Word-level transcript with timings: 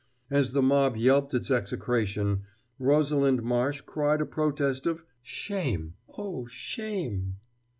As 0.31 0.53
the 0.53 0.63
mob 0.63 0.97
yelped 0.97 1.35
its 1.35 1.51
execration, 1.51 2.41
Rosalind 2.79 3.43
Marsh 3.43 3.81
cried 3.81 4.19
a 4.19 4.25
protest 4.25 4.87
of 4.87 5.03
"Shame, 5.21 5.93
oh, 6.17 6.47
shame!" 6.47 7.35